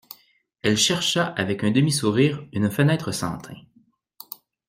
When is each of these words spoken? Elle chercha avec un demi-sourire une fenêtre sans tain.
Elle 0.63 0.77
chercha 0.77 1.27
avec 1.27 1.63
un 1.63 1.69
demi-sourire 1.69 2.43
une 2.53 2.71
fenêtre 2.71 3.11
sans 3.11 3.37
tain. 3.37 3.53